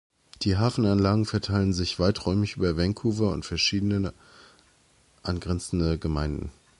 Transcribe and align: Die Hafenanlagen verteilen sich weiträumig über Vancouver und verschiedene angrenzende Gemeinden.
Die 0.41 0.57
Hafenanlagen 0.57 1.25
verteilen 1.25 1.73
sich 1.73 1.99
weiträumig 1.99 2.57
über 2.57 2.75
Vancouver 2.75 3.29
und 3.29 3.45
verschiedene 3.45 4.15
angrenzende 5.21 5.99
Gemeinden. 5.99 6.49